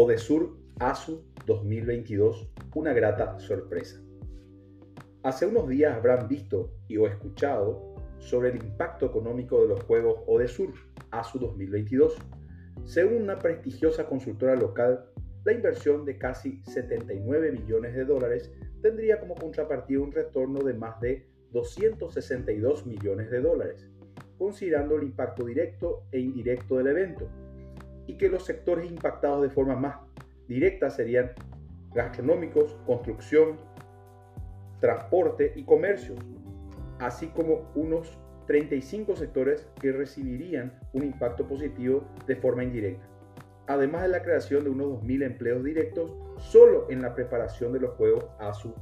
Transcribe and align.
Odesur 0.00 0.56
ASU 0.78 1.24
2022, 1.44 2.48
una 2.76 2.92
grata 2.92 3.36
sorpresa. 3.40 4.00
Hace 5.24 5.46
unos 5.46 5.68
días 5.68 5.96
habrán 5.96 6.28
visto 6.28 6.70
y 6.86 6.98
o 6.98 7.08
escuchado 7.08 7.96
sobre 8.20 8.50
el 8.50 8.62
impacto 8.62 9.06
económico 9.06 9.60
de 9.60 9.66
los 9.66 9.82
Juegos 9.82 10.20
Odesur 10.28 10.72
ASU 11.10 11.40
2022. 11.40 12.16
Según 12.84 13.24
una 13.24 13.40
prestigiosa 13.40 14.06
consultora 14.06 14.54
local, 14.54 15.04
la 15.42 15.52
inversión 15.52 16.04
de 16.04 16.16
casi 16.16 16.62
79 16.62 17.50
millones 17.50 17.96
de 17.96 18.04
dólares 18.04 18.52
tendría 18.80 19.18
como 19.18 19.34
contrapartida 19.34 19.98
un 19.98 20.12
retorno 20.12 20.60
de 20.60 20.74
más 20.74 21.00
de 21.00 21.26
262 21.50 22.86
millones 22.86 23.32
de 23.32 23.40
dólares, 23.40 23.90
considerando 24.38 24.94
el 24.94 25.02
impacto 25.02 25.44
directo 25.44 26.04
e 26.12 26.20
indirecto 26.20 26.76
del 26.76 26.86
evento, 26.86 27.28
y 28.08 28.16
que 28.16 28.28
los 28.28 28.44
sectores 28.44 28.90
impactados 28.90 29.42
de 29.42 29.50
forma 29.50 29.76
más 29.76 29.96
directa 30.48 30.90
serían 30.90 31.30
gastronómicos, 31.94 32.76
construcción, 32.86 33.58
transporte 34.80 35.52
y 35.54 35.64
comercio, 35.64 36.14
así 36.98 37.28
como 37.28 37.70
unos 37.74 38.18
35 38.46 39.14
sectores 39.14 39.68
que 39.80 39.92
recibirían 39.92 40.80
un 40.94 41.04
impacto 41.04 41.46
positivo 41.46 42.02
de 42.26 42.34
forma 42.34 42.64
indirecta, 42.64 43.06
además 43.66 44.02
de 44.02 44.08
la 44.08 44.22
creación 44.22 44.64
de 44.64 44.70
unos 44.70 45.02
2.000 45.02 45.24
empleos 45.24 45.62
directos 45.62 46.10
solo 46.38 46.86
en 46.88 47.02
la 47.02 47.14
preparación 47.14 47.74
de 47.74 47.80
los 47.80 47.94
Juegos 47.96 48.24
ASU 48.38 48.74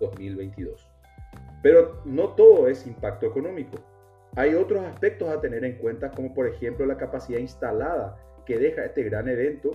2022. 0.00 0.86
Pero 1.62 2.02
no 2.04 2.34
todo 2.34 2.68
es 2.68 2.86
impacto 2.86 3.24
económico. 3.24 3.78
Hay 4.36 4.54
otros 4.54 4.84
aspectos 4.84 5.30
a 5.30 5.40
tener 5.40 5.64
en 5.64 5.78
cuenta, 5.78 6.10
como 6.10 6.34
por 6.34 6.46
ejemplo 6.46 6.84
la 6.84 6.98
capacidad 6.98 7.38
instalada 7.38 8.18
que 8.46 8.58
deja 8.58 8.84
este 8.84 9.02
gran 9.02 9.28
evento. 9.28 9.72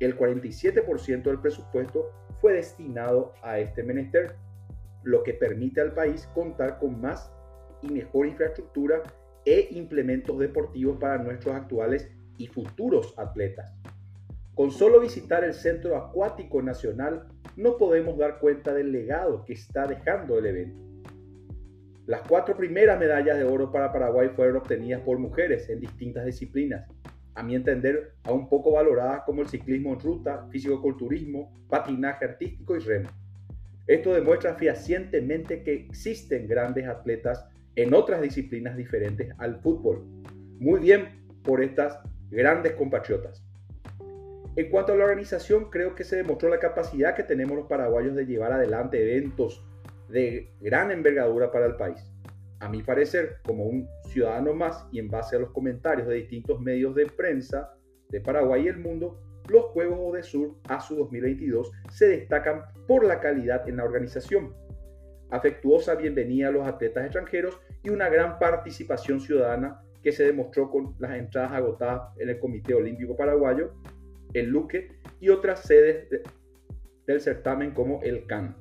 El 0.00 0.18
47% 0.18 1.22
del 1.22 1.40
presupuesto 1.40 2.10
fue 2.40 2.54
destinado 2.54 3.32
a 3.42 3.58
este 3.58 3.82
menester, 3.82 4.36
lo 5.04 5.22
que 5.22 5.34
permite 5.34 5.80
al 5.80 5.94
país 5.94 6.28
contar 6.34 6.78
con 6.78 7.00
más 7.00 7.32
y 7.82 7.88
mejor 7.88 8.26
infraestructura 8.26 9.02
e 9.44 9.68
implementos 9.70 10.38
deportivos 10.38 10.98
para 10.98 11.18
nuestros 11.18 11.54
actuales 11.54 12.10
y 12.36 12.48
futuros 12.48 13.14
atletas. 13.16 13.72
Con 14.54 14.70
solo 14.70 15.00
visitar 15.00 15.44
el 15.44 15.54
Centro 15.54 15.96
Acuático 15.96 16.62
Nacional 16.62 17.28
no 17.56 17.76
podemos 17.76 18.18
dar 18.18 18.38
cuenta 18.38 18.74
del 18.74 18.90
legado 18.90 19.44
que 19.44 19.52
está 19.52 19.86
dejando 19.86 20.38
el 20.38 20.46
evento. 20.46 20.86
Las 22.06 22.22
cuatro 22.28 22.56
primeras 22.56 22.98
medallas 22.98 23.36
de 23.36 23.44
oro 23.44 23.72
para 23.72 23.92
Paraguay 23.92 24.28
fueron 24.28 24.56
obtenidas 24.56 25.02
por 25.02 25.18
mujeres 25.18 25.68
en 25.68 25.80
distintas 25.80 26.24
disciplinas, 26.24 26.88
a 27.36 27.42
mi 27.42 27.54
entender 27.54 28.14
aún 28.24 28.48
poco 28.48 28.72
valoradas 28.72 29.22
como 29.24 29.42
el 29.42 29.48
ciclismo 29.48 29.92
en 29.92 30.00
ruta, 30.00 30.48
fisicoculturismo, 30.50 31.52
patinaje 31.68 32.24
artístico 32.24 32.76
y 32.76 32.80
remo. 32.80 33.10
Esto 33.86 34.14
demuestra 34.14 34.54
fehacientemente 34.54 35.62
que 35.62 35.74
existen 35.74 36.48
grandes 36.48 36.88
atletas 36.88 37.46
en 37.76 37.94
otras 37.94 38.22
disciplinas 38.22 38.76
diferentes 38.76 39.32
al 39.38 39.60
fútbol. 39.60 40.04
Muy 40.58 40.80
bien 40.80 41.22
por 41.44 41.62
estas 41.62 42.00
grandes 42.30 42.72
compatriotas. 42.72 43.44
En 44.56 44.70
cuanto 44.70 44.94
a 44.94 44.96
la 44.96 45.04
organización, 45.04 45.70
creo 45.70 45.94
que 45.94 46.02
se 46.02 46.16
demostró 46.16 46.48
la 46.48 46.58
capacidad 46.58 47.14
que 47.14 47.22
tenemos 47.22 47.56
los 47.56 47.66
paraguayos 47.66 48.16
de 48.16 48.24
llevar 48.24 48.52
adelante 48.52 49.02
eventos 49.02 49.62
de 50.08 50.54
gran 50.60 50.90
envergadura 50.90 51.52
para 51.52 51.66
el 51.66 51.76
país. 51.76 52.02
A 52.60 52.68
mi 52.68 52.82
parecer, 52.82 53.36
como 53.44 53.64
un 53.64 53.88
ciudadano 54.04 54.54
más 54.54 54.86
y 54.90 54.98
en 54.98 55.08
base 55.08 55.36
a 55.36 55.38
los 55.38 55.50
comentarios 55.50 56.08
de 56.08 56.14
distintos 56.14 56.60
medios 56.60 56.94
de 56.94 57.06
prensa 57.06 57.74
de 58.08 58.20
Paraguay 58.20 58.64
y 58.64 58.68
el 58.68 58.78
mundo, 58.78 59.20
los 59.48 59.66
Juegos 59.66 60.14
de 60.14 60.22
Sur 60.22 60.56
ASU 60.68 60.96
2022 60.96 61.70
se 61.92 62.08
destacan 62.08 62.62
por 62.86 63.04
la 63.04 63.20
calidad 63.20 63.68
en 63.68 63.76
la 63.76 63.84
organización, 63.84 64.54
afectuosa 65.30 65.94
bienvenida 65.94 66.48
a 66.48 66.52
los 66.52 66.66
atletas 66.66 67.04
extranjeros 67.04 67.60
y 67.82 67.90
una 67.90 68.08
gran 68.08 68.38
participación 68.38 69.20
ciudadana 69.20 69.82
que 70.02 70.12
se 70.12 70.24
demostró 70.24 70.70
con 70.70 70.94
las 70.98 71.16
entradas 71.16 71.52
agotadas 71.52 72.12
en 72.18 72.30
el 72.30 72.38
Comité 72.38 72.74
Olímpico 72.74 73.16
Paraguayo, 73.16 73.74
el 74.32 74.46
Luque 74.46 74.88
y 75.20 75.28
otras 75.28 75.60
sedes 75.60 76.08
del 77.06 77.20
certamen 77.20 77.72
como 77.72 78.00
el 78.02 78.26
CAN. 78.26 78.56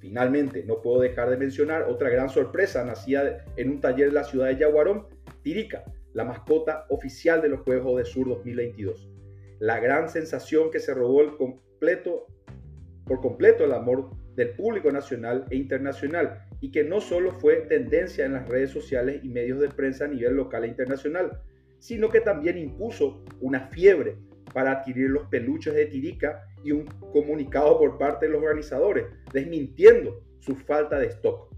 Finalmente, 0.00 0.64
no 0.64 0.80
puedo 0.80 1.00
dejar 1.00 1.28
de 1.30 1.36
mencionar 1.36 1.82
otra 1.82 2.08
gran 2.08 2.28
sorpresa 2.28 2.84
nacida 2.84 3.44
en 3.56 3.70
un 3.70 3.80
taller 3.80 4.08
de 4.08 4.14
la 4.14 4.24
ciudad 4.24 4.46
de 4.46 4.56
Yaguarón, 4.56 5.06
Tirica, 5.42 5.84
la 6.12 6.24
mascota 6.24 6.86
oficial 6.88 7.42
de 7.42 7.48
los 7.48 7.60
Juegos 7.60 7.98
de 7.98 8.04
Sur 8.04 8.28
2022. 8.28 9.10
La 9.58 9.80
gran 9.80 10.08
sensación 10.08 10.70
que 10.70 10.78
se 10.78 10.94
robó 10.94 11.36
por 11.36 13.20
completo 13.20 13.64
el 13.64 13.72
amor 13.72 14.10
del 14.36 14.50
público 14.50 14.92
nacional 14.92 15.46
e 15.50 15.56
internacional 15.56 16.44
y 16.60 16.70
que 16.70 16.84
no 16.84 17.00
solo 17.00 17.32
fue 17.32 17.56
tendencia 17.62 18.24
en 18.24 18.34
las 18.34 18.48
redes 18.48 18.70
sociales 18.70 19.20
y 19.24 19.28
medios 19.28 19.58
de 19.58 19.68
prensa 19.68 20.04
a 20.04 20.08
nivel 20.08 20.34
local 20.34 20.64
e 20.64 20.68
internacional, 20.68 21.42
sino 21.80 22.08
que 22.08 22.20
también 22.20 22.56
impuso 22.56 23.24
una 23.40 23.68
fiebre 23.68 24.16
para 24.54 24.72
adquirir 24.72 25.10
los 25.10 25.26
peluches 25.26 25.74
de 25.74 25.86
Tirica 25.86 26.47
y 26.64 26.72
un 26.72 26.84
comunicado 27.12 27.78
por 27.78 27.98
parte 27.98 28.26
de 28.26 28.32
los 28.32 28.42
organizadores 28.42 29.06
desmintiendo 29.32 30.22
su 30.40 30.54
falta 30.54 30.98
de 30.98 31.06
stock. 31.06 31.52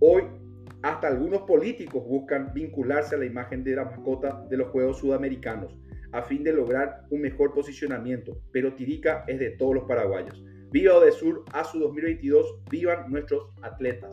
Hoy, 0.00 0.24
hasta 0.82 1.08
algunos 1.08 1.42
políticos 1.42 2.04
buscan 2.06 2.52
vincularse 2.54 3.14
a 3.14 3.18
la 3.18 3.24
imagen 3.24 3.64
de 3.64 3.76
la 3.76 3.84
mascota 3.84 4.46
de 4.48 4.56
los 4.56 4.68
Juegos 4.68 4.98
Sudamericanos 4.98 5.76
a 6.12 6.22
fin 6.22 6.42
de 6.42 6.52
lograr 6.52 7.04
un 7.10 7.20
mejor 7.20 7.52
posicionamiento, 7.52 8.40
pero 8.52 8.74
Tirica 8.74 9.24
es 9.26 9.38
de 9.38 9.50
todos 9.50 9.74
los 9.74 9.84
paraguayos. 9.84 10.42
Viva 10.70 10.94
Odesur, 10.94 11.44
ASU 11.52 11.78
2022, 11.80 12.60
vivan 12.70 13.10
nuestros 13.10 13.50
atletas. 13.62 14.10